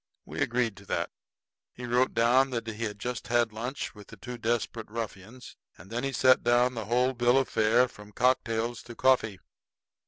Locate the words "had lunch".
3.27-3.93